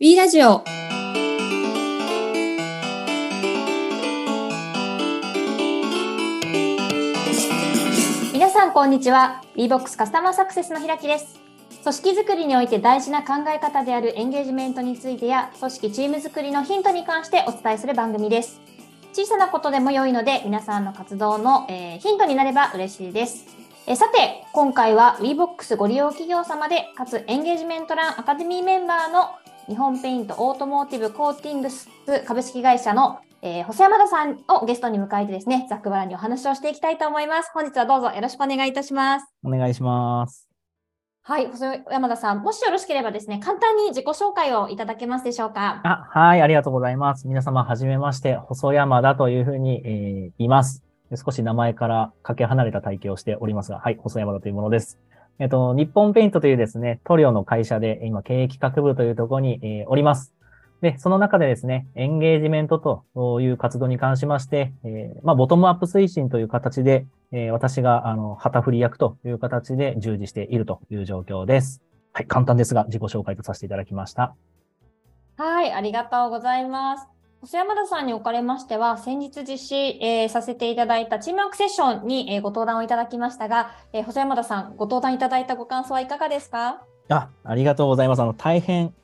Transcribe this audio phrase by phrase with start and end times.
[0.00, 0.64] B ラジオ。
[8.32, 9.40] 皆さんこんにちは。
[9.54, 11.38] B-BOX カスタマーサクセスの平木です。
[11.84, 18.60] 組織づくりにおいて大事な考え方であるエンゲージメントについてや組織チーム作りのヒントに関してお伝えする番組です。
[19.12, 23.46] 小さなことでも良いので皆さんの活動の、えー、ヒントになれば嬉しいです。
[23.86, 29.28] えさて、今回は WeBox ご利用企業様で、かつエンゲージメントランアカデミーメンバーの
[29.68, 31.88] 日本ペイントオートモーティブコーティングス
[32.26, 37.50] 株式会社の、えー、細山田さんをゲストに迎えてですね、ざっくばらんにお話をしていきたいと思います。
[37.54, 39.26] 本日はどうぞよろしくお願いいたします。
[39.42, 40.48] お願いします。
[41.22, 45.80] はい、細山田さん、もしよろしければですね、簡単に自己紹介をいただけますでしょうか。
[45.82, 47.26] あはい、ありがとうございます。
[47.26, 50.84] 皆様、はじめまして、細山田というふうに、えー、言います。
[51.16, 54.98] 少し名前からかけ離れた体型をしておりますが、はい、細山田というものです。
[55.38, 60.34] えっと、日本ペイントというですね、塗料の会社で今経営企画部というところに、えー、おります。
[60.80, 71.82] で、その中でですね、エンゲージメントという活動に関しまして、えー、まあ、ボトムアップ推進という形で、えー、私が、あの、旗振り役という形で従事しているという状況です。
[72.12, 74.36] はい、簡単ですが、自己紹介とさせていただきました。
[75.36, 77.13] はい、ありがとうございます。
[77.44, 86.80] 細山田さんにおかれましては、先日実施、えー、させていただいたチームワークセッションに、えー、ご登壇をいただきましたが、えー、細山田さん、ご登壇いただいたご感想はいかがですか？
[87.10, 88.22] あありがとうございます。
[88.22, 88.94] あの大変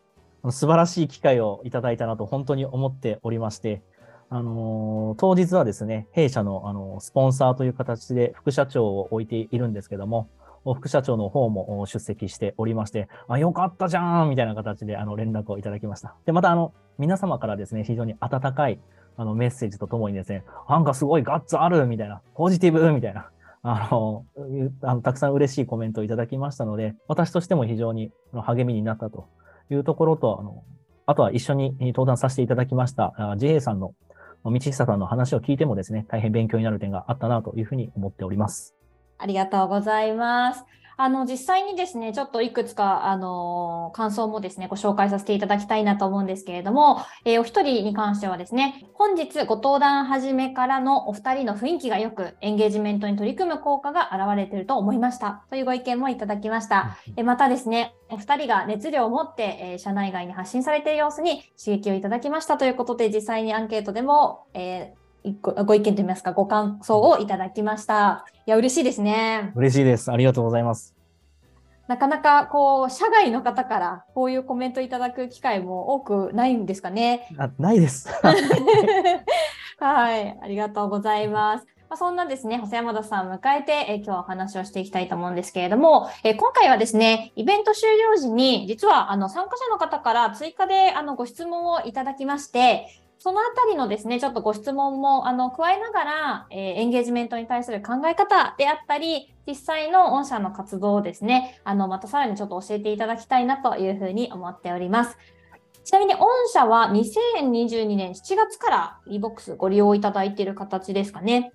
[0.49, 3.83] 素晴らしい機会をいただいたなと本当に思っておりまして、
[4.31, 10.31] あのー、当日はですね、弊社の、あのスポンサーという形で副社長を置いているんですけども、
[10.65, 16.15] 副社長の方も出席しておりまして、あ、よかったじゃんみたいな形であの連絡をいただきました。
[16.27, 18.79] で、またあの、皆様からですね、非常に温かい
[19.17, 23.31] あのメッセージとともにですね、なんかすごいガッツあるみたいな、ポジティブみたいな、
[23.63, 24.25] あの、
[24.83, 29.29] あのたくさん嬉しいコメントをいただきましたので、私としても非常に励みになったと
[29.71, 30.63] いうところと、あの
[31.07, 33.95] あとは一緒に登壇させていただきました JA さんの
[34.45, 38.80] 道久さんの話を聞いてもですね、大変勉強になる点があったなというふうに思っております。
[39.21, 40.65] ありがとうございます。
[41.03, 55.47] あの、実際にですね、ちょっといくつか、あの、感想もですね、ご紹介させていただきたいなと思うんですけれども、えー、お一人に関してはですね、本日ご登壇始めからのお二人の雰囲気がよく、エンゲージメントに取り組む効果が現れていると思いました。
[55.49, 56.99] というご意見もいただきました。
[57.17, 65.00] えまたですね、お二人が熱量を持って、えー、社内外に発信されている様子に刺激をいただきましたということで、実際にアンケートでも、えー
[65.43, 68.25] ご意見といいますか、ご感想をいただきました。
[68.47, 69.53] いや、嬉しいですね。
[69.55, 70.11] 嬉しいです。
[70.11, 70.95] ありがとうございます。
[71.89, 77.29] なかなかこう、社外の方からこういうコメントいただく機会も多くないんですかね。
[77.37, 78.09] あないです。
[79.79, 81.67] はい、ありがとうございます。
[81.91, 92.87] まあ、そんなですね、細山田さんを迎えて、え今日はお話をしていきたいと思うんですけれども、え今回はですね、イベント終了時に、実はあの参加者の方から追加であのご質問をいただきまして、
[93.23, 105.19] そのあたりのですね、ちょっとご質問も、あの、加えながら、えー、エンゲージメントに対する考え方であったり、実際の御社の活動をですね、あの、またさらにちょっと教えていただきたいなというふうに思っております。
[105.85, 111.53] ちなみに、御社は2022年7月から eBox ご利用いただいている形ですかね。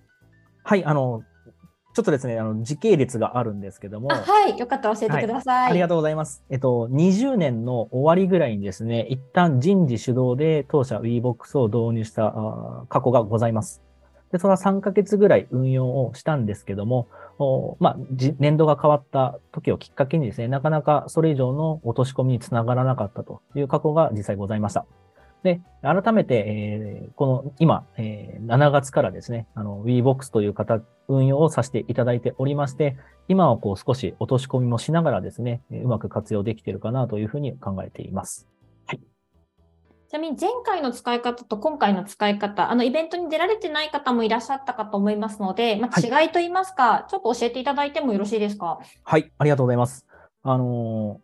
[0.63, 1.23] はい、あの、
[1.95, 4.09] ちょっとですね、あの時系列があるんですけども。
[4.09, 6.43] はい、よかったら教えてくださいはい、ありがとうございます。
[6.49, 12.33] えっと、20年の終わりぐらいにですね、一旦人事主導で当社 WeBox を導入した
[12.89, 13.81] 過去がございます。
[14.33, 17.07] で、それは3ヶ月ぐらい運用をしたんですけども、
[17.39, 17.97] おまあ、
[18.39, 24.85] 年度が変わった時をきっかけにですね、なかなかそれ以上の落とし込みにつながらなかったという過去が実際ございました。
[25.45, 32.97] で、改めて、えー、この今、えー、7月からですね、あの、WeBox という方、運用をさせていただいておりまして、
[33.27, 38.47] 今はこう少し落とし込みもしながらですね、うまく活用できているかなというふうに考えています。
[38.87, 38.99] はい。
[40.09, 48.79] ちなみに前回の使い方と今回の使い方、あのイベントに出られてない方もいらっしゃったかと思いますので、まあ、違いといいますか、はい、ちょっと教えていただいてもよろしいですか？
[49.03, 50.07] はい、ありがとうございます。
[50.41, 51.21] あの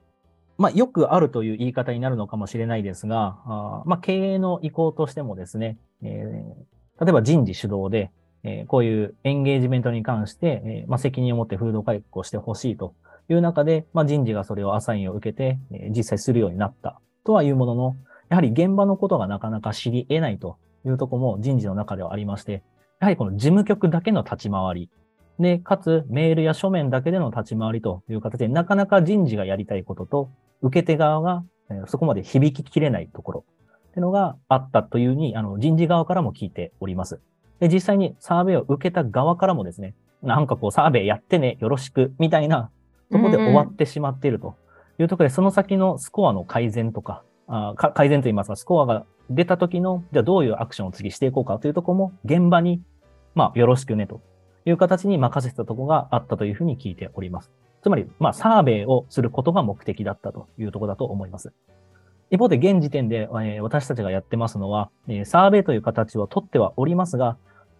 [0.62, 8.12] まあ、よくあるという言い方になるのかもしれないですが、あまあ、経営の意向としてもですね、えー、例えば人事主導で、
[8.44, 12.94] えー、こういうエンゲージメントに関して、えー、まあ、責任を持って風土改革をしてほしいと
[13.28, 17.96] いう中で、まあ、人事がそれをアサインを受けて、えー、実際するようになったとはいうものの、
[18.30, 22.62] やはり現場のことがなかなか知り得ないというとこも人事の中ではありまして、
[23.00, 24.90] やはりこの事務局だけの立ち回り、
[25.40, 30.30] で、かつメールや書面だけでの立ち回りという形で、なかなか人事がやりたいことと、
[30.62, 33.46] 受け手側が、えそこまで響ききれないところ
[33.90, 37.20] っていうのがあったというふうに、あの、人事側からも聞いております。
[37.60, 42.72] で、実際にサーベイを受けた側からもですね、なんかこう、サーベイやってね、よろしく、みたいな
[43.12, 44.56] ところで終わってしまっていると
[45.00, 52.82] いうところで、その先のスコアの改善とか、あ改善といいますか、スコアが出た時の、じゃあどういうアクションを次していこうかというところも、現場に、
[53.36, 54.22] まあ、よろしくねと
[54.66, 57.52] いう形に任せてたところがあったというふうに聞いております。
[57.82, 61.54] つまり、まあ、サーベイをすることが目的だったというところだと思います。
[62.30, 67.38] 一方で、現時点で、えー、私たちがやってますのは、えー、サーベイという形を取ってはおりますが、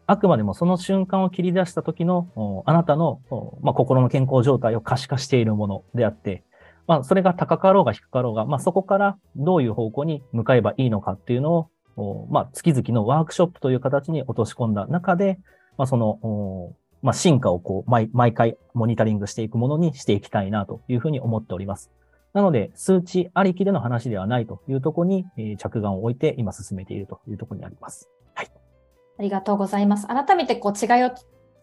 [0.08, 3.22] あくまでもその瞬間を切り出した時の、あなたの、
[3.62, 6.44] まあ、心の健康状態を可視化しているものであって、
[6.88, 15.40] まあ、それが高かろうが低かろうが、まあ、そこからどういう方向に向かえばいいのかっていうのを、まあ、月々のワークショップという形に落とし込んだ中で、
[15.78, 21.92] まあ、その、まあ、進化をこう毎、毎回モニタリングしていくものにしていきたいなというふうに思っております。
[22.34, 28.10] なので、数値ありきでの話ではないというところに、えー、着眼を置いて今進めているというところにあります。
[28.34, 28.52] はい。
[29.20, 30.08] ありがとうございます。
[30.08, 31.12] 改めてこう違いを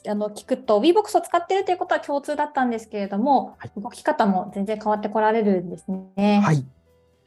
[0.06, 5.86] あの聞くと WeBox を使っているということは共通だったんですけれども、はい、動き方も全然変わってこられるんです
[6.16, 6.40] ね。
[6.44, 6.64] はい。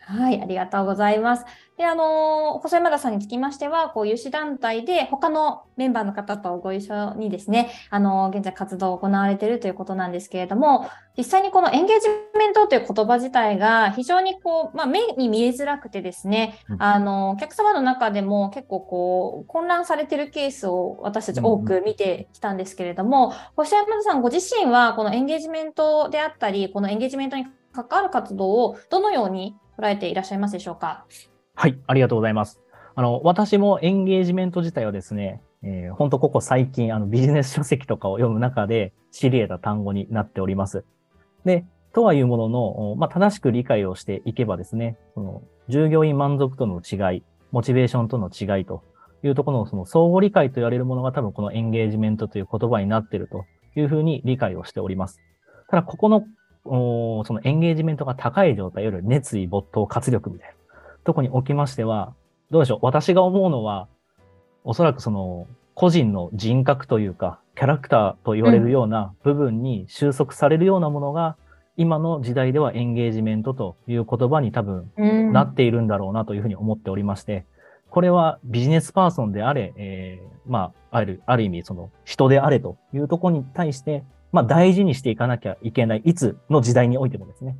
[0.04, 1.46] はい、ありがとうございます。
[1.78, 10.88] で、あの、細山田さんにつきましては、こう、有志団体で他のメンバーの方とご一緒にですね、あの、現在活動を行われているということなんですけれども、
[11.18, 12.08] 実際にこのエンゲージ
[12.38, 31.06] メントという言葉自体が非常にこう、まあ、目に見えづらくてですね、うん、あの、お客様の中でも結構こう、混乱されているケースを私たち多く見てきたんですけれども、うん、細山田さんご自身はこのエンゲージメントであったり、このエンゲージメントに関わる活動をどのように捉えていらっしゃいますでしょうか？
[31.56, 32.62] はい、ありがとうございます。
[32.94, 40.86] あの、私もエンゲージメント自体はですね、えー、本当ここ最近、あの、ビジネス書籍とかを読む中で知り得た単語になっております。
[41.46, 48.84] で、とはいうものの、まあ、正しく理解をしていけばですね、その、従業員満足との違い、モチベーションとの違いと
[49.24, 53.46] いうところのその相互理解と言われるものが多分このエンゲージメントという言葉になっていると
[53.76, 55.20] いうふうに理解をしております。
[55.70, 56.24] ただ、ここの
[56.64, 60.56] そのエンゲージメントが高い状態より熱意、没頭、活力みたいな。
[61.04, 62.14] とこにおきましては、
[62.52, 62.80] どうでしょう？
[62.84, 63.88] 私が思うのは、
[64.64, 71.34] おそらくその個人の人格というか、キャラクターと言われるような部分に収束されるようなものが、うん、
[71.78, 74.92] 今の時代ではエンゲージメントという言葉に多分
[75.34, 77.46] なっているんだろうなというふうに思っておりまして、
[77.90, 87.58] これはビジネスパーソンであれ、えー、まあ、ある、ある意味その人であれというところに対して、まあ大事にしていかなきゃいけない、いつの時代においてもですね、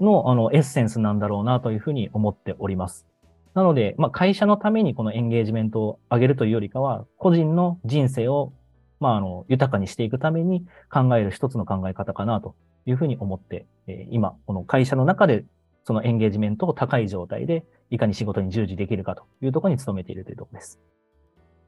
[0.00, 3.06] の、あの、エッセンスなんだろうなというふうに思っております。
[3.54, 8.52] なので、まあ会社のためにこのエンゲージメントを上げるというよりかは、個人の人生を、
[9.00, 12.54] まああの、豊かにしていくために考える一つの考え方かなと
[12.86, 15.44] いうふうに思って、え、今、この会社の中で
[15.84, 20.80] そのエンゲージメントを高い状態で、いかに仕事に従事できるかというところに努めているというところです。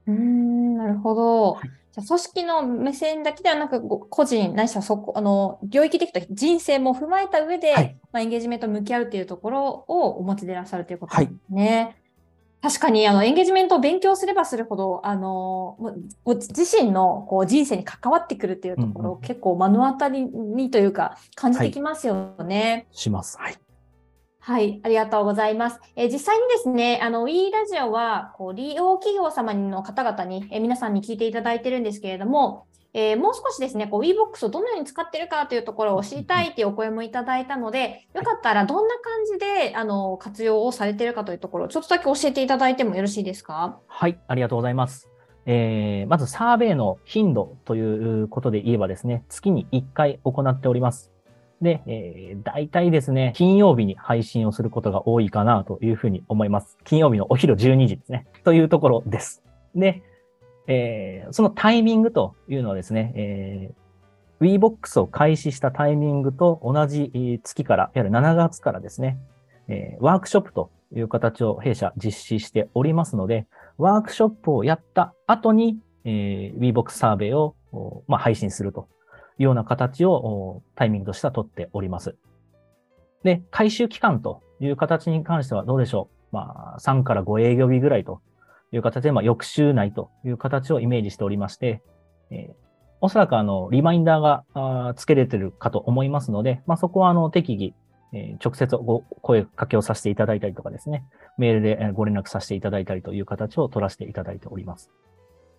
[0.08, 1.52] うん、なるほど。
[1.52, 11.76] はいじゃ組織の目線だけではなく、個人、ないしはそこ、あの、領域的と人生も踏まえた上で、はい、まあ、エンゲージメントと向き合うっていうところをお持ちでいらっしゃるということですね。
[11.76, 12.08] はい
[12.60, 15.78] 確かに、あの、エンゲージメントを勉強すればするほど、あの、
[16.24, 22.86] ご自身のこう人生に関わってくるっていうところ、うんうん、結構目の当たりにというか、感じてきますよね。
[22.88, 23.38] はい、します。
[23.38, 23.54] はい。
[24.48, 25.78] はい、ありがとうございます。
[25.94, 32.64] えー、実際にですね、あの、WE ラジオは、こう、利用企業様の方々に、えー、皆さんに聞いていただいてるんですけれども、
[32.94, 43.80] えー、もう少しですね、こう、WeBox をどのように使ってるかというところを知りたいというお声もいただいたので、よかったらどんな感じで、あの、活用をされてるかというところを、ちょっとだけ教えていただいてもよろしいですか？
[43.86, 45.10] はい、ありがとうございます。
[45.44, 51.12] えー、まずサーベイの頻度ということで言えばですね、月に1回行っております。
[51.60, 56.78] で、えー、大体ですね、金曜日に配信をすることが多いかなというふうに思います。
[56.84, 58.26] 金曜日のお昼12時ですね。
[58.44, 59.42] というところです。
[59.74, 60.02] で、
[60.68, 69.18] えー、そのタイミングというのはですね、えー、WeBox を開始したタイミングと同じ月から、いわゆる7月からですね、
[69.66, 73.46] えー、ワークショップという形を弊社実施しておりますので、
[73.78, 77.56] ワークショップをやった後に、えー、WeBox サーベイを、
[78.06, 78.88] まあ、配信すると
[79.38, 82.16] ような形をタイミングとしては取っております。
[83.24, 88.20] で、回収期間という形に関してはどうでしょうまあ、3から5営業日ぐらいと
[88.72, 91.82] いう形で、まあ、翌週内という形をイメージしておりまして、
[92.30, 92.54] えー、
[93.00, 97.74] おそらくあの、リマインダーが付けれてるかと思いますので、まあ、そこはあの、適宜、
[98.12, 101.04] えー、直接ご声かけをさせていただいたりとかですね、
[101.38, 104.90] メールでご連絡させていただいたりという形を取らせていただいております。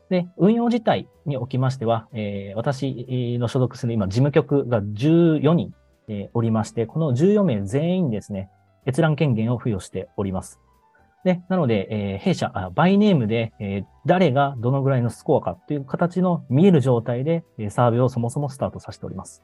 [0.10, 5.74] で、運用自体におきましては、えー、私の所属する今、事務局が14人、
[6.08, 8.50] えー、おりまして、この14名全員ですね、
[8.88, 10.60] 閲覧権限を付与しております。
[11.24, 19.44] で、なので、えー、弊社、バイネームで、え、誰がどのぐらいのスコアかという形の見える状態で、え、サーベイをそもそもスタートさせております。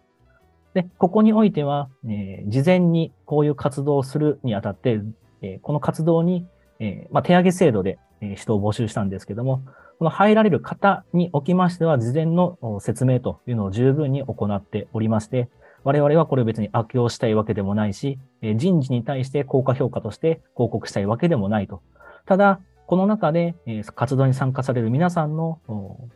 [0.74, 5.02] で、ここにおいては、え、事前にこういう活動をするにあたって、
[5.42, 6.48] えこの活動に、
[6.80, 9.62] えまあ、手上げ制度で、え人を募集したんですけども、
[9.98, 15.50] この入られる方におきましては、事前の説明というのを十分に行っておりまして、
[15.84, 21.82] 我々はこれを別に悪用したいわけでもないし、人事に対して効果評価として報告したいわけでもないと。
[22.26, 23.56] ただ、この中で
[23.96, 25.60] 活動に参加される皆さんの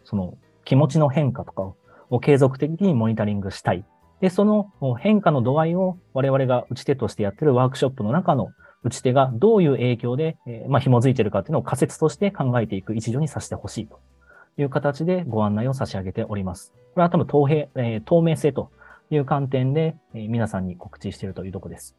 [0.04, 1.74] その気持ちの変化とか
[2.10, 3.86] を継続的にモニタリングしたい。
[4.22, 8.50] で、その変化の度合いを我々が打ち手としてやっているワークショップの中の
[8.84, 14.00] 打ち手がどういう影響で、えー、まあ、紐づいているかっていうのを仮説として考えていく一助にさせてほしいと
[14.58, 16.74] いう形でご案内を差し上げております。
[16.94, 18.72] これは多分透明、えー、透明性と
[19.12, 21.96] いう観点で、えー、皆さんに告知しているというとこです。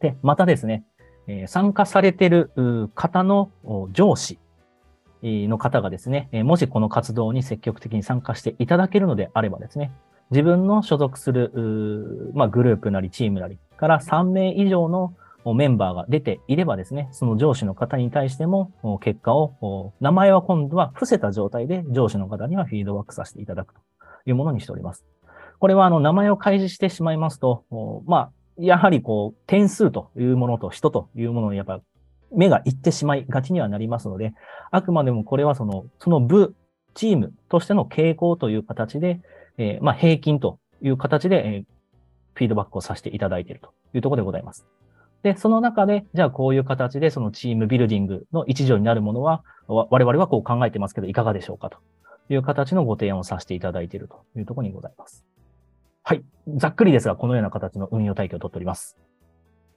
[0.00, 0.84] で、またですね、
[1.26, 2.50] え参加されている
[2.94, 3.50] 方の
[3.92, 4.38] 上司
[5.22, 9.90] の方がですね、もしこの活動に積極的に参加していただけるのであればですね、
[10.30, 15.14] 自分の所属する、まあ、グループなりチームなりから3名以上の
[15.52, 23.80] メンバーが出ていればですね、その上司の方に対しても結果を、名前は今度は伏せた状態で上司の方にはフィードバックさせていただくと
[24.24, 25.04] いうものにしております。
[25.58, 27.64] これはあの名前を開示してしまいますと、
[28.06, 31.80] まあ、やはりこう、点数というものと人というものにやっぱ
[32.32, 34.34] 目がいってしまいがちにはなりますので、
[34.70, 36.54] あくまでもこれはその、その部、
[36.94, 39.20] チームとしての傾向という形で、
[39.58, 41.64] えー、まあ平均という形で、
[42.34, 44.66] フィードバックをさせていただいているというところでございます。
[45.24, 51.78] で、その中で、じゃあこういう形でそのチームビルディングの一助になるものは、我々はこう考えてますけど、いかがでしょうかと
[52.28, 55.24] いう形のご提案をさせていただいているというところにございます。
[56.02, 56.22] はい。
[56.56, 58.98] ざっくりですが、このような形の運用体系をとっております。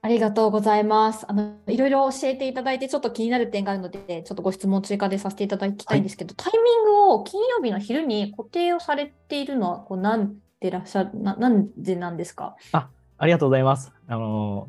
[0.01, 1.25] ありがとうございます。
[1.29, 12.57] あの、いろいろ教えていただいて、ちょっと気になる点があるので、ちょっとご質問追加でさせていただきたいんですけど、はい、タイミングを金曜日の昼に固定をされているのは、こう、なんでらっしゃる、ななんでなんですか？
[12.73, 13.93] あ、ありがとうございます。
[14.07, 14.67] あの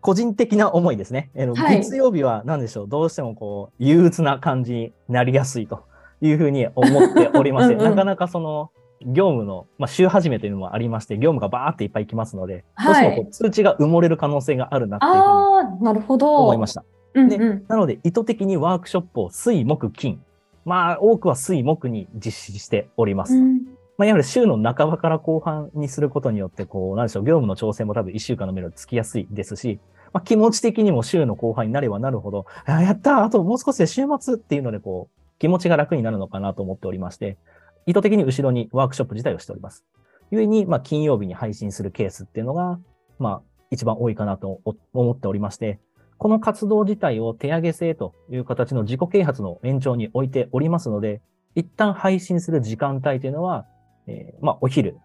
[0.00, 1.30] 個人的な思いですね。
[1.34, 5.90] えの、はい、月曜日は何でしょう、どうしてもこう、憂鬱な感じになりやすいと。
[6.20, 8.70] いうふうに思っておりまして、 なかなかその、
[9.02, 16.36] 業務の、まあ、週始めというのもありまして、業務がバーっていっぱい来ますので、はい、どうしてもこう通知が埋もれる可能性があるなっていうふうになるほど。
[16.36, 16.84] 思いました。
[17.14, 20.20] で、うんうん、なので、意図的にワークショップを水、木、金、
[20.66, 23.34] まあ、多くは水、木に実施しております。
[23.34, 23.60] うん
[24.00, 29.78] まあ、やはり週の半ばから後半にすることによって、こう、なんでしょう、業務の調整も多分1週間の目処つきやすいですし、
[30.14, 37.36] まあ、気持ち的にも週の後半になればなるほど、あやったあともう少しで週末っていうので、こう、気持ちが楽になるのかなと思っておりまして、
[37.84, 39.84] 意図的に後ろにワークショップ自体をしております。
[40.30, 42.80] 故に、まあ、金曜日に配信するケースっていうのが、
[43.18, 44.62] まあ、一番多いかなと
[44.94, 45.78] 思っておりまして、
[46.16, 51.20] この活動自体を手上げ制という形の自己啓発の延長に置いておりますので、
[51.54, 53.66] 一旦配信する時間帯というのは、
[54.06, 54.98] えー、まあ、お昼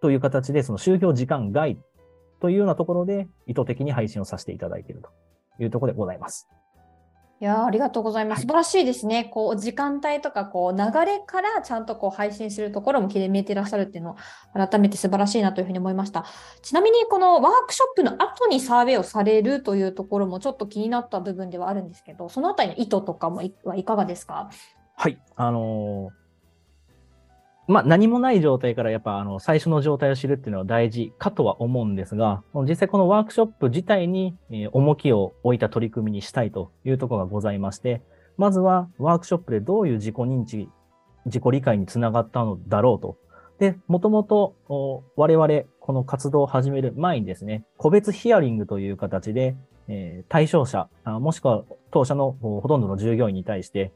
[0.00, 1.78] という形で、その就業時間外
[2.40, 5.10] というようなところで意図的に配信をさせていただいていると
[5.62, 6.48] いうところでございます。
[7.38, 8.42] いやありがとうございます。
[8.42, 9.24] 素晴らしいですね。
[9.24, 14.16] こう時間帯とかこう流れからちゃんとこう配信するところも決めていらっしゃるっていうのを
[14.54, 16.24] 改めて素晴らしいなというふうに思いました。
[16.62, 24.48] ちなみにこのワークショップの後にサーベイをされるというところもちょっと気になった部分ではあるんですけど、そのあたりの意図とかもはいかがですか？
[24.94, 25.18] はい。
[25.36, 26.25] あのー
[27.68, 34.36] まあ、何もない状態からやっぱあの最初の状態を知るっていうのは大事かとは思うんですが、実際このワークショップ自体に
[34.72, 38.02] 重きを置いた取り組みにしたいというところがございまして、
[38.36, 40.68] まずはワークショップでどういう自己認知、
[41.24, 43.18] 自己理解につながったのだろうと。
[43.58, 44.54] で、もともと
[45.16, 49.56] 我々この活動を始める前にですね、個別ヒアリングという形で、
[49.88, 53.92] え、対象者、もしくは当社のほとんどの従業員に対して、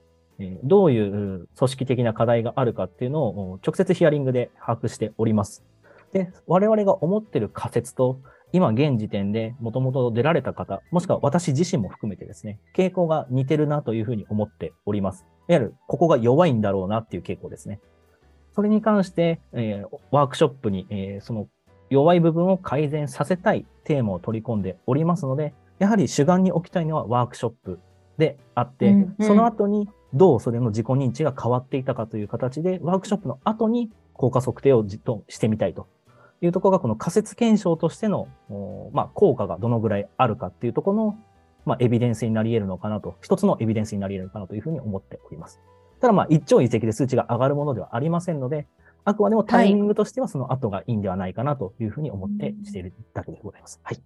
[0.63, 5.65] どういう組織的な課題があるかっていうのを直接ヒアリングで把握しております。
[6.13, 8.21] で、我々が思ってる仮説と、
[8.53, 15.25] 今現時点でもともと出られた方、もしくは私自身も含めてですね、傾向が似てるなというふうに思っております。
[15.49, 17.81] いわゆる、ここが弱いんだろうなっていう傾向ですね。
[18.53, 21.49] それに関して、えー、ワークショップに、えー、その
[21.91, 27.81] 弱い部分を改善させたいテーマを取り込んでおりますので、やはり主眼に置きたいのはワークショップ
[28.19, 35.89] であって、うんうん、その後にどうそれの自己認知が変わっていたかという形で、ワークショップの後に効果測定をじっとしてみたいと
[36.41, 38.29] いうところが、この仮説検証としての、
[38.93, 41.19] まあ、効果がどのぐらいあるかっていうところの、
[41.65, 45.61] まあ、エビデンスになり得るのかなと、一つのエビデンスになり得るのかなというふうに思っております。
[46.01, 48.67] ただ、まあ、一朝一夕で数値が上がるものではありませんので、
[49.05, 53.81] あくまでもタイミングとしてはその後がいいんではないかなというふうに思ってしているだけでございます。
[53.83, 54.03] はい。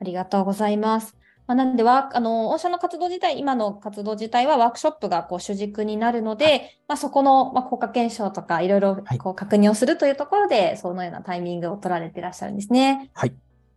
[0.00, 1.16] ありがとうございます。
[1.46, 13.10] まあ、なんでワあの、御社の活動自体、今の活動自体はワークショップがこう主軸になるので、はい、まあ、そこの、まあ、効果検証とかいろいろこう確認をするというところで、はい、そのようなタイミングを取られていらっしゃるんですね。
[13.14, 13.34] はい。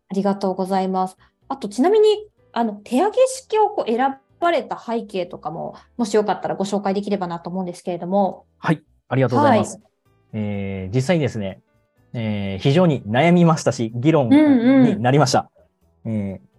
[0.10, 1.18] ありがとうございます。
[1.48, 8.46] あと、ちなみに、あの、手上げ式をこう選ばれた背景とかも、もしよかったらご紹介できればなと思うんですけれども。
[8.60, 9.78] はい、ありがとうございます。
[9.78, 9.84] はい、
[10.34, 11.62] えー、実際にですね、
[12.14, 15.50] えー、非常に悩みましたし、議論になりました。
[16.06, 16.53] うんうん、えー、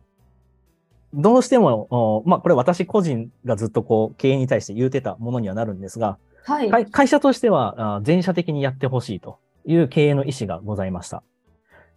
[1.14, 11.22] どうしても、まあ、これ私個人がずっとこう、経営に対して言うてたものにはなるんですが、はい、会社としては全社的にやってほしいという経営の意思がございました。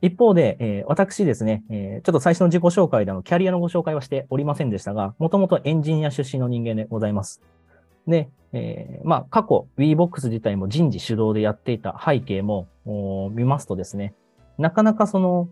[0.02, 7.42] 一方で、えー、私ですね、えー、ちょっと最初の自己紹介でのキャリアのご紹介はしておりませんでしたが、もともとエンジニア出身の人間でございます。
[8.08, 12.68] で、えー、まあ、過去 WeBox 自体も人事主導でやっていた背景も
[13.34, 14.14] 見ますとですね、
[14.58, 15.50] なかなかその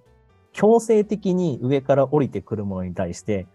[0.53, 3.47] 強制的に上から降りてくるものに対して、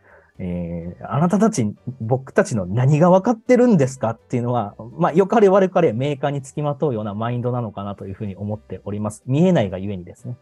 [0.42, 1.70] えー、あなたたち、
[2.00, 9.22] 僕たちの何が分かってるんですかっていうのは、まあ、よかれ悪かれメーカーにつきまとうようなマインドなのかなというふうに思っております。
[9.26, 10.38] 見えないがゆえにですね。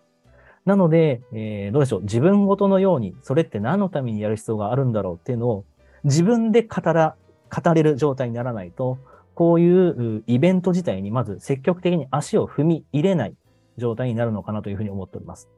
[0.64, 2.02] なので、えー、どうでしょう。
[2.02, 5.64] 自分ごとのように、それって何のためにやる必要があるんだろうっていうのを、
[6.04, 7.16] 自分で語ら、
[7.50, 8.98] 語れる状態にならないと、
[9.34, 13.34] こういうイベント自体にまず積極的に足を踏み入れない
[13.78, 15.48] 状態になるのかなというふうに思っております。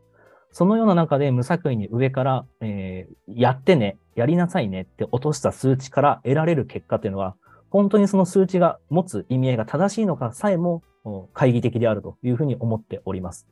[0.52, 7.36] そのような中で無作為に上から、えー、やってね、やりなさいねって落とした数値から得られる結果というのは、
[7.70, 13.46] 本当にその数値が持つ意味合いが正しいのかさえも懐疑的であるというふうに思っております。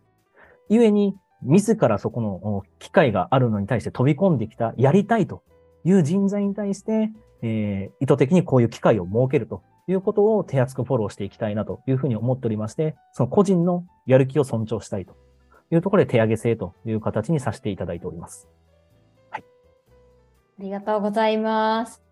[0.69, 5.43] 故に、自らそこの機会があるのに対して飛び込んできた、やりたいと
[5.85, 7.13] いう人材に対して、
[7.43, 15.17] えー、意図的にこういう機会を設けるということを手厚くフォローしていきたいなというふうに思っておりまして、その個人のやる気を尊重したいと
[15.71, 18.49] いうところで手上げ制という形にさせていただいております。
[19.31, 19.45] はい。
[20.61, 22.03] ありがとうございます。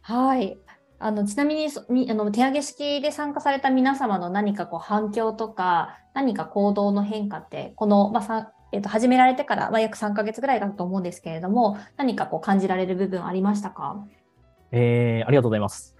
[0.00, 0.58] はい。
[0.98, 1.68] あのちなみに
[2.10, 14.06] あの手上げ式で参加された皆様の何かこう反響とか何か行動の変化ってこの、まあさえー、と始められてから、まあ、約3ヶ月ぐらいだと思うんですけれども何かこう感じられる部分ありましたか、
[14.70, 15.96] えー、ありがとうございます。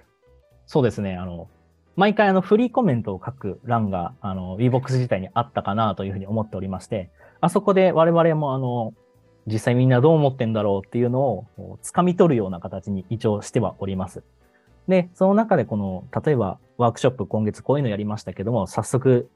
[0.67, 1.17] そうですね。
[1.17, 1.49] あの
[1.97, 8.95] 毎回あのフリーコメントを書く欄があの WeBox 自体にあったかなというふうに思っておりまして、あそこで我々もあの
[9.47, 11.47] 実際みんなどう思ってんだろうっていうのを
[11.83, 14.23] 掴み取るような形に一応してはおります。
[14.89, 19.29] で、その中でこの、例えばワークショップ今月こういうのやりましたけども、早速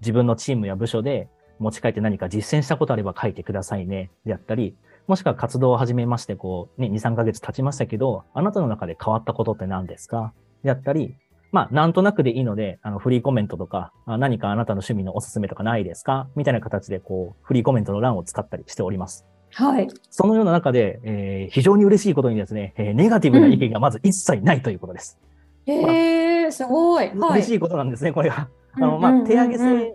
[0.00, 4.74] 自分のチームや部署で持ち帰って何か実践したことあれば書いてくださいね、であったり、
[5.06, 10.32] もしくは活動を始めまして、こう、ね、2、3ヶ月経ちましたけど、あなたの中で変わったことって何ですか？
[10.62, 11.16] であったり、
[11.52, 16.28] まあ、なんとなくでいいので、あの、フリーコメントとか、何かあなたの趣味のおすすめとかないですか？
[16.36, 19.26] みたいな形で、こう、フリーコメントの欄を使ったりしております。
[19.52, 19.88] はい。
[20.10, 25.18] そのような中で、えー、非常に嬉しいことにですね、えー、ネガティブな意見がまず一切ないということです。
[25.66, 27.08] うん、えー、すごい。
[27.08, 28.48] はい、嬉しいことなんですね、これは。
[28.74, 29.94] あの、まあ、手上げ制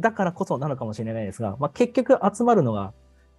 [0.00, 2.92] だからこそなのかもしれないですが、まあ、結局集まるのが、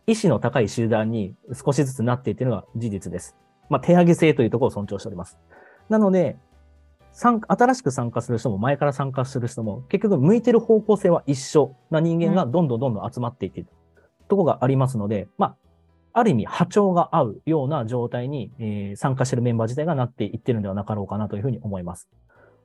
[0.08, 3.36] 意志の高い集団に少しずつなっていっているのが事実です。
[3.70, 5.38] まあ、手上げ制というところを尊重しております。
[5.90, 6.53] なので、参
[7.14, 13.70] 新しく参加する人も前から参加する人も結局向いてる方向性は一緒な人間がどんどんどんどん集まっていっている
[14.28, 15.58] ところがありますので、まあ、
[16.14, 22.10] ある意味波長が合うような状態に、えー、参加しているメンバー自体がなっていってるのではなかろうかなというふうに思います。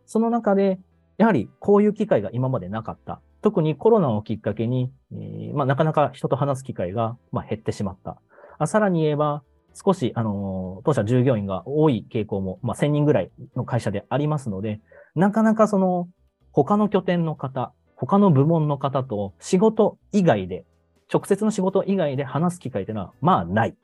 [0.06, 0.78] その中で、
[1.18, 3.20] やはりこういう機会が今までなかった。
[3.42, 8.20] 特にコロナをきっかけに、えー、まあ、なかなか人と話す機会が、まあ、減ってしまった。
[8.58, 9.42] あさらに言えば、
[9.84, 14.80] 少し、あの、当社従業員が多い傾向も、まあ、1000人ぐらいの会社でありますので、
[15.14, 16.08] なかなかその、
[16.50, 20.64] 他の拠点の方、他の部門の方と仕事以外で、
[21.12, 23.76] 直接の仕事以外で話す機会というのは、まあ、ない。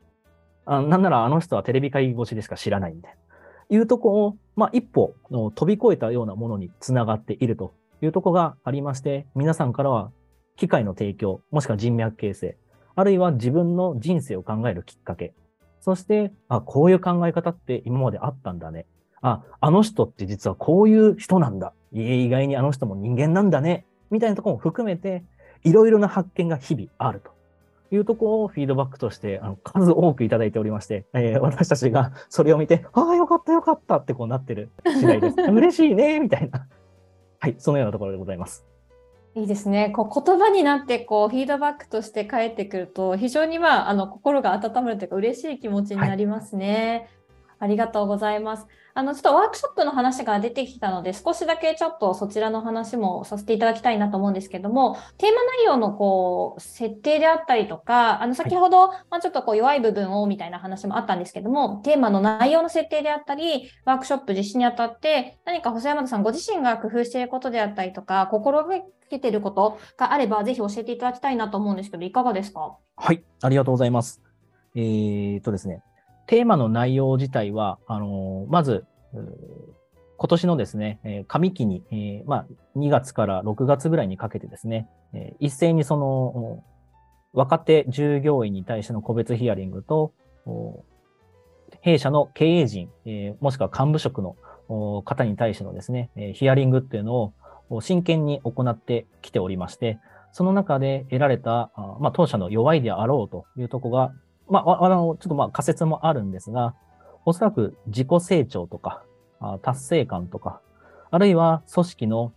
[0.66, 3.76] あなんならあの人はテレビ会議越しでしか知らないみたい。
[3.76, 5.14] うとこを、まあ、一歩
[5.54, 10.10] 飛び越えたようなものにつながっているというとこがありまして、皆さんからは
[10.56, 12.56] 機会の提供、もしくは人脈形成、
[12.96, 15.34] あるいは自分の人生を考えるきっかけ、
[15.84, 18.86] そして、あ、こういう考え方って今まであったんだね。
[19.20, 21.74] あ、あの人って実はこういう人なんだ。
[21.92, 23.84] いえ、意外にあの人も人間なんだね。
[24.10, 25.24] みたいなところも含めて、
[25.62, 27.32] いろいろな発見が日々あると
[27.94, 35.36] いうところをフィードバックとしてあの数多くいただいておりまして、えー、私たちがそれを見て、ああ、よかったよかったってこうなってる次第です。
[35.52, 36.66] 嬉しいね、みたいな。
[37.40, 38.64] はい、そのようなところでございます。
[39.36, 39.90] いいですね。
[39.90, 47.08] こう言葉になってこうフィードバックとして返ってくると非常にまああの心が温まるというか嬉しい気持ちになりますね。
[47.08, 47.23] はい、
[47.64, 48.66] ありがとうございます。
[48.96, 68.76] あのちょっとワークショップの話が出てきたので少しだけちょっとそちらの話もさせていただきたいなと思うんですけどもテーマ内容のこう設定であったりとかあの先ほど、まあ、ちょっとこう弱い部分をみたいな話もあったんですけどもテーマの内容の設定であったりワークショップ実施にあたって何か細山田さんご自身が工夫していることであったりとか心が
[69.10, 72.76] けていることがあればぜひ教えていただきたいなと思うんですけどいかがですか？
[72.96, 74.22] はいありがとうございます。
[74.76, 75.82] えー、とですね、
[76.26, 78.84] テーマの内容自体は、あの、まず、
[80.16, 86.64] 今年のですね、え上期に、えー、まあ、2月から6月ぐらいにかけてですね、え一斉にその、
[87.32, 90.12] 若手従業員に対しての個別ヒアリングと、
[91.80, 94.36] 弊社の経営陣、えもしくは幹部職の
[95.02, 97.32] 方に対してのですね、ヒアリングっていうの
[97.68, 99.98] を真剣に行ってきておりまして、
[100.32, 104.12] その中で得られた、まあ、当社の弱いであろうというとこが、
[104.48, 106.74] まあ、あの、ちょっとまあ仮説もあるんですが、
[107.24, 109.02] おそらく自己成長とか、
[109.62, 110.60] 達成感とか、
[111.10, 112.32] あるいは組織の、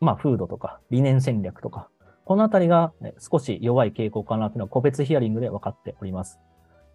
[0.00, 1.88] まあ、風土とか、理念戦略とか、
[2.24, 6.38] このあたりが少し弱い傾向かなというのは個別ヒアリングで分かっております。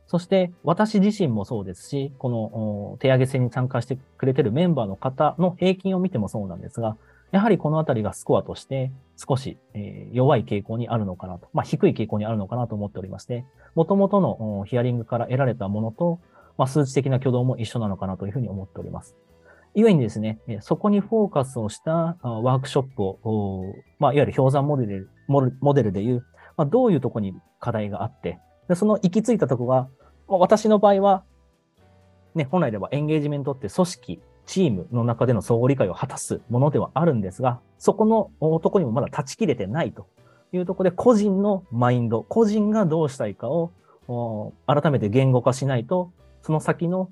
[0.08, 6.98] そして私自身もそうですし、この手上げ戦に参加してくれてるメンバーの方の平均を見てもそうなんですが、
[7.32, 9.58] やはりこのあたりがスコアとして少し、
[10.12, 16.20] 弱い傾向にあるのかなと、まあ、低い傾向にあるのかなと思っておりまして、元々のヒアリングから得られたものと、
[16.58, 19.15] まあ、数値的な挙動も一緒なのかなというふうに思っております。
[19.76, 26.26] 故にですね、そこにフォーカスをしたワークショップを、まあ、いわゆる氷山モデルモデルでいう、
[26.58, 29.88] まあ、どういうとこに課題があって、でその行き着いたとこが、
[30.28, 31.24] まあ、私の場合は、
[32.36, 40.08] ね、本来ではエンゲージメントって組織、チームの中での相互理解を果たすものではあるんですが、そこのとこにもまだ断ち切れてないと
[40.52, 43.72] いうところで、個人のマインド、個人がどうしたいかを
[44.66, 47.12] 改めて言語化しないと、その先の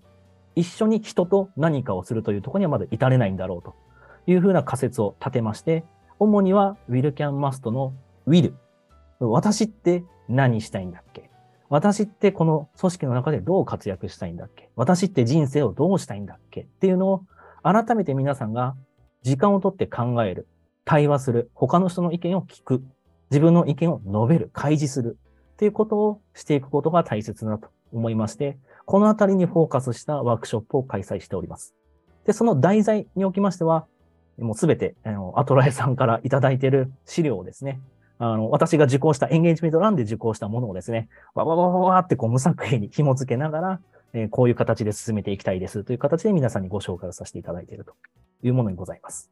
[0.56, 3.76] 一緒に人と何かをするというところにはまだ至れないんだろうと
[4.26, 5.84] いうふうな仮説を立てまして、
[6.18, 7.94] 主には Will Can Must の
[8.28, 8.54] Will。
[9.20, 11.30] 私って何したいんだっけ？
[11.70, 14.70] 私ってこの組織の中でどう活躍したいんだっけ？
[14.76, 16.62] 私って人生をどうしたいんだっけ？
[16.62, 17.24] っていうのを
[17.64, 18.76] 改めて皆さんが
[19.24, 20.48] 時間をとって考える、
[20.86, 22.84] 対話する、他の人の意見を聞く、
[23.30, 25.18] 自分の意見を述べる、開示する。
[25.54, 31.74] っていうことをしていくことが大切だと思いまして、このあたりにフォーカスしたワークショップを開催しております。
[32.26, 33.86] で、その題材におきましては、
[34.38, 37.82] もうすべて、あの、アトラエさんからいただいている資料をですね、
[38.20, 43.80] あの、私が受講したエンゲージメントランで受講したものをですね、わわわわわってこう無作為に紐付けながら、
[44.14, 47.94] えー、こういう形で進めていきたいですという形で皆さんにご紹介をさせていただいていると
[48.42, 49.30] いうものにございます。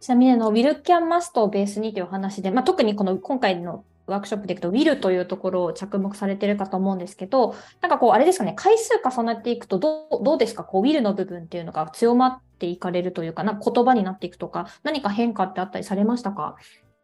[0.00, 10.64] ちなみにあの、ウィルキャンマストをベースにというお話で、まあ、特にこの今回のワークショップでいくと、ウィルというところを着目されてるかと思うんですけど、なんかこう、あれですかね、回数重ねていくとどう、どうですか？
[10.64, 16.56] こう、ウィルの部分っていうのが強まっていかれるというかな、言葉になっていくとか、何か変化ってあったりされましたか？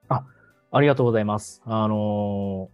[0.09, 0.25] あ、
[0.71, 1.63] ありがとうございます。
[1.65, 2.69] あの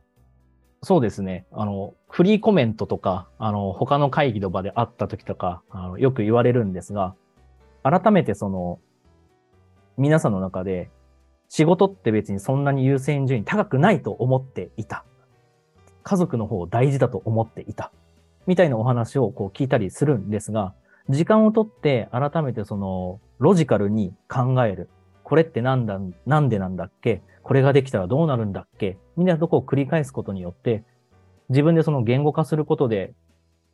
[0.82, 1.46] ー、そうですね。
[1.52, 7.14] あの、フリーコメントとか、あの、他の会議の場で会った時とか、あのよく言われるんですが、
[7.82, 8.80] 改めてその、
[9.98, 10.90] 皆さんの中で、
[11.48, 15.04] 仕事って別にそんなに優先順位高くないと思っていた。
[16.02, 17.92] 家族の方を大事だと思っていた。
[18.46, 20.74] みたいなお話をこう聞いたりするんですが、
[21.10, 24.88] 時間をとって改めてそのロジカルに考える。
[25.24, 27.22] これってなんだ、なんでなんだっけ？
[27.42, 28.96] これができたらどうなるんだっけ？
[29.16, 30.84] みたいなとこを繰り返すことによって、
[31.48, 33.14] 自分でその言語化することで、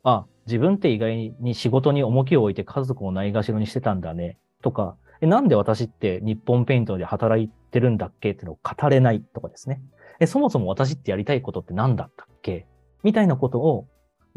[0.03, 4.37] あ、自分って意外に仕事に重きを置いて家族をないがしろにしてたんだね。
[4.61, 8.31] とか、え、なんで私って日本ペイントで働いてるんだっけ？
[8.31, 9.81] っていうのを語れないとかですね。
[10.19, 12.65] え、そもそも私ってやりたいことって何だったっけ？
[13.03, 13.87] みたいなことを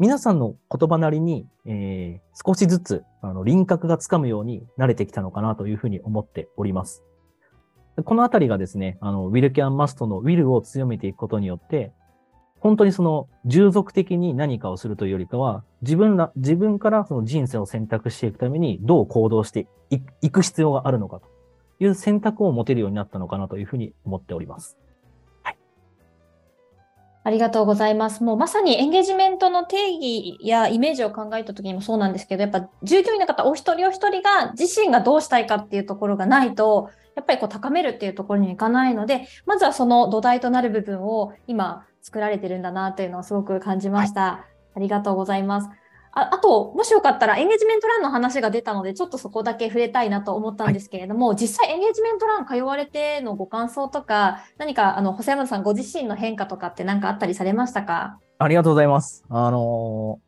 [0.01, 7.03] 皆さんの言葉なりに、えー、少しずつあの輪郭がつかむように慣れてきたのかなというふうに思っております。
[8.03, 11.91] このあたりがですね、あの、ウィルキャンマストのウィルを強めていくことによって、
[12.59, 21.27] 本当にその従属的に何かをするというよりかは、自分ら、自分からその人生を選択していくためにどう行動していく必要があるのかと
[21.79, 24.79] いう選択を持てるようになったのかなというふうに思っております。
[27.23, 28.23] ありがとうございます。
[28.23, 44.21] もうまさにエンゲージメントの定義やイメージを考えた時にもそうなんですけど、やっぱ従業員の方お一人お一人が自身がどうしたいかっていうところがないと、やっぱりこう高めるっていうところにはいかないので、まずはその土台となる部分を今作られてるんだなというのをすごく感じました。
[44.21, 45.69] はい、ありがとうございます。
[46.13, 58.19] ああと、もしよかったらエンゲージメントランの話が出たので、ちょっとそこだけ触れたいなと思ったんですけれども、はい、実際エンゲージメントラン通われてのご感想とか、何か、あの、細山さんご自身の変化とかって何かあったりされましたか？
[58.39, 59.23] ありがとうございます。
[59.29, 60.19] あの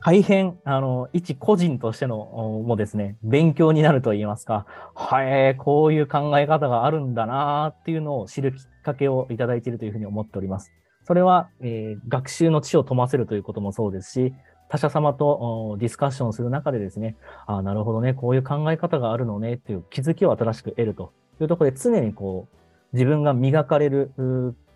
[0.00, 2.16] ー、大変、あの、一個人としての
[2.64, 4.64] もですね、勉強になると言いますか、
[4.94, 10.70] はい、こういう考え方があるんだなっていうのを知るきっかけをいただいているというふうに思っております。
[11.04, 14.34] それは、えー、学習の地を富ませるということもそうですし、
[14.68, 22.56] 他者様とディスカッションする中でですね、ああ、なるほどね、こういう考え方があるのねっていう気づきを新しく得るというところで常にこう、
[22.92, 24.12] 自分が磨かれる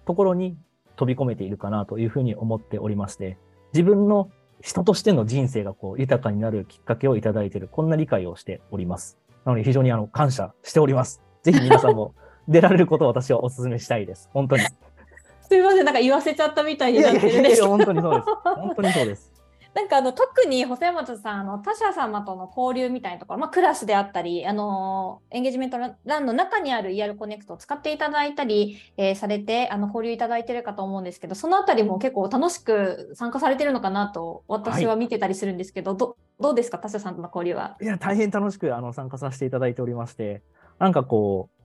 [0.06, 0.56] ところに
[0.96, 3.38] 飛び込めているかなというふうに思っておりまして、
[3.72, 9.18] 自分の人としての人生がこう豊かになるきっかけをいただいている、こんな理解をしております。
[9.44, 11.20] なので非常にあの感謝しております。
[11.42, 12.14] ぜひ皆さんも
[12.48, 14.30] 出られることを私はお勧めしたいです。
[14.32, 14.62] 本当に。
[15.42, 17.68] すみません、なんか言わせちゃったみたいになってるんですけど。
[17.68, 18.26] 本当にそうです。
[18.44, 19.31] 本当にそうです。
[19.74, 36.78] なんかあの特に細山さんあの他者様との交流みたいなところ、まあ、クラスであったりあのエンゲージメントランの中にある ER コネクトを使っていただいたり、えー、されてあの交流いただいてるかと思うんですけどそのあたりも結構楽しく参加されてるのかなと私は見てたりするんですけど、はい、どどうですか？
[36.78, 37.76] 他者さんとの交流は。
[37.80, 40.42] いや大変楽しくあの参加させていただいておりまして。
[40.78, 41.62] なんかこう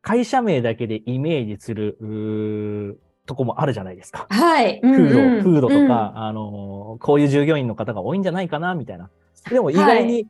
[0.00, 4.26] 会社名だけでイメージするとこもあるじゃないですか。
[4.28, 4.80] はい。
[4.80, 9.10] フード、うんうん、フードとか、うん、あの、こういう従業員の方が多いんじゃないかな、みたいな。
[9.50, 10.26] でも意外に、はい、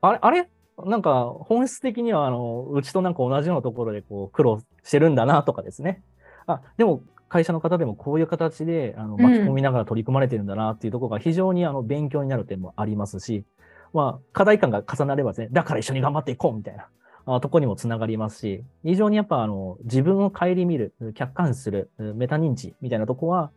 [0.00, 0.48] あれ、あれ？
[0.84, 6.02] なんか本質的には、あの、うちとなんか同じようなところでこう苦労してるんだなとかですね。
[6.46, 13.44] あ、でも会社の方でもこういう形であの巻き込みながら取り組まれてるんだなっていうところが非常にあの勉強になる点もありますし、
[13.92, 16.86] まあ、課題感が重なればですね、だから一緒に頑張っていこうみたいな。
[17.26, 23.50] とこにもつながりますし、非常にやっぱあの自分を顧みる、客観視する、メタ認知みたいなとこは、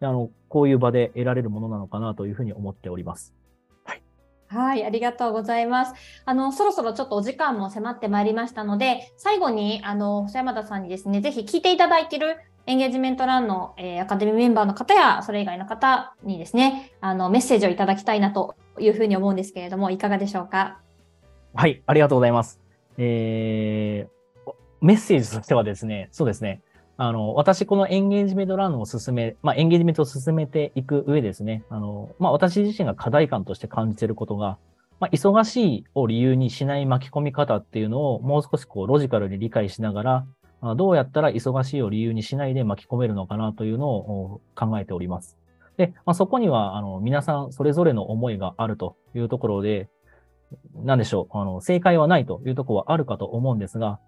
[0.00, 3.34] あのこういう場で得られるものなのかなというふうに思っております。
[3.84, 4.02] はい。
[4.48, 5.94] はい、ありがとうございます。
[6.24, 20.80] あの、そろそろちょっとお時間も迫ってまいりましたので、最後に、あの、細山田さんにですね、ぜひ聞いていただいているエンゲージメントランの、えー、アカデミーメンバーの方や、それ以外の方にですね、あの、メッセージをいただきたいなというふうに思うんですけれども、いかがでしょうか？
[21.54, 22.61] はい、ありがとうございます。
[22.98, 26.62] えー、メッセージとしてはですね、そうですね、
[26.96, 34.58] あの、私、このエンゲージメントランを進め、まあ、エンゲージメントを進めていく上ですね、あの、まあ、私自身が課題感として感じていることが、
[35.00, 40.26] まあ、忙しいを理由にしない巻き込み方っていうのをもう少しこう、ロジカルに理解しながら、
[40.60, 45.36] あどうやったら忙しいを理由にしないで巻き込めるのかなというのを考えております。
[45.76, 49.88] で、まあ、そこには、あの、皆さんそれぞれの思いがあるというところで、
[50.74, 54.00] なんでしょう、あの、正解はないというところはあるかと思うんですが、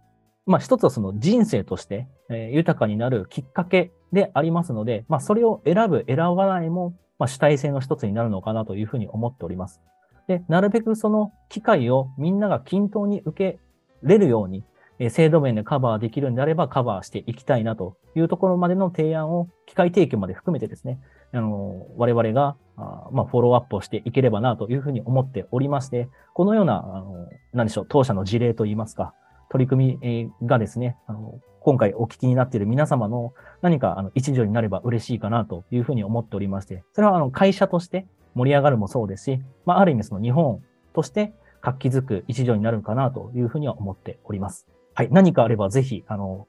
[0.46, 9.80] まあ一つはその人生として、えー、豊かになるきっかけでありますので、まあそれを選ぶ、選ばないも、まあ主体性の一つになるのかなというふうに思っております。
[10.26, 13.60] で、なるべくその機会をみんなが均等に受け
[14.02, 14.64] れるように、
[14.98, 21.00] えー、制度面でカバーできるんであればカバーしていきたいなというところまでの提案を機械提供まで含めてですね、
[21.32, 29.14] あの、我々が、あまあ、フォローアップをしていければなというふうに思っておりまして、このような、あの、何でしょう、当社の事例といいますか、
[29.50, 33.32] 取り組みがですね、あの、今回お聞きになっている皆様の
[33.62, 40.60] 何かあの一助になれば嬉しいかなというふうに思っておりまして、それはあの会社として盛り上がるもそうですし、まあ、ある意味その日本
[40.92, 41.32] として
[41.62, 44.66] 活気づく一助になるかなというふうには思っております。
[44.92, 45.08] はい。
[45.10, 46.46] 何かあればぜひ、あの、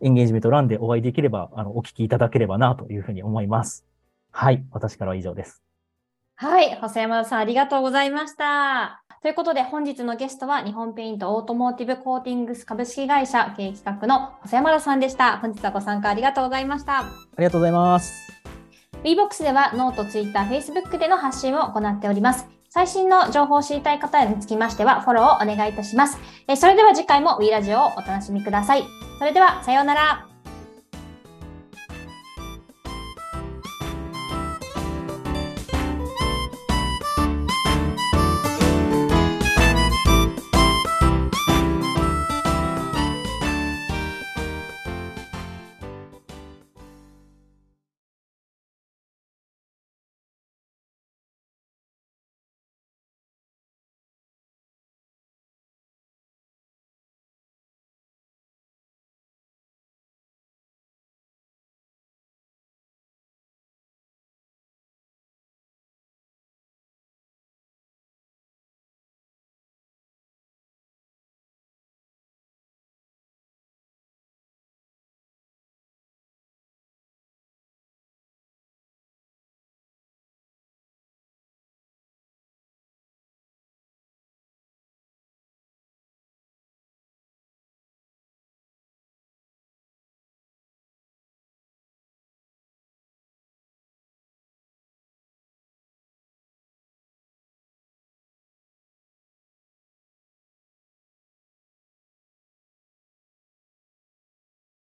[0.00, 3.84] エンゲージメント欄でお会いできれば、あの、お聞きいただければなというふうに思います。
[4.36, 4.64] はい。
[4.72, 5.62] 私からは以上です。
[6.34, 6.74] はい。
[6.80, 9.04] 細山さん、ありがとうございました。
[9.22, 15.38] ということで、本日のゲストは、日本ペイントオートモーティブコーティングス株式会社経営企画の細山田さんでした。
[15.38, 16.98] 本日はご参加ありがとうございました。
[16.98, 17.04] あ
[17.38, 18.12] りがとうございます。
[19.04, 22.48] WeBox では、ノート、ツイッター、Facebook での発信を行っております。
[22.70, 26.18] 最新の情報を知りたい方につきましては、フォローをお願いいたします。
[26.56, 28.82] それでは次回も We ラジオをお楽しみください。
[29.20, 30.33] それでは、さようなら。